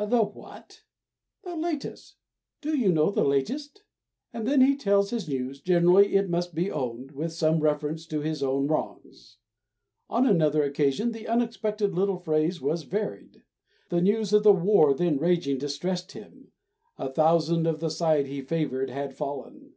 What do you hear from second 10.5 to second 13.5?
occasion the unexpected little phrase was varied;